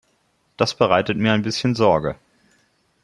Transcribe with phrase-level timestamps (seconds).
[0.57, 2.15] Das bereitet mir ein bisschen Sorge.